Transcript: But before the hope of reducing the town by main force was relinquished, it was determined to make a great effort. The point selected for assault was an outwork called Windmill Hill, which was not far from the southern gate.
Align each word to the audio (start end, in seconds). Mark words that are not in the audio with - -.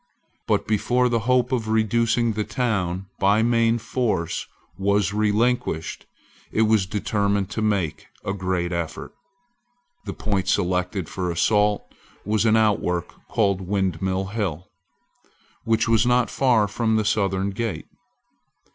But 0.47 0.65
before 0.67 1.09
the 1.09 1.19
hope 1.29 1.51
of 1.51 1.67
reducing 1.67 2.33
the 2.33 2.43
town 2.43 3.05
by 3.19 3.43
main 3.43 3.77
force 3.77 4.47
was 4.75 5.13
relinquished, 5.13 6.07
it 6.51 6.63
was 6.63 6.87
determined 6.87 7.51
to 7.51 7.61
make 7.61 8.07
a 8.25 8.33
great 8.33 8.71
effort. 8.71 9.13
The 10.05 10.13
point 10.15 10.47
selected 10.47 11.07
for 11.07 11.29
assault 11.29 11.83
was 12.25 12.45
an 12.47 12.57
outwork 12.57 13.13
called 13.27 13.61
Windmill 13.61 14.25
Hill, 14.33 14.67
which 15.65 15.87
was 15.87 16.03
not 16.03 16.31
far 16.31 16.67
from 16.67 16.95
the 16.95 17.05
southern 17.05 17.51
gate. 17.51 17.85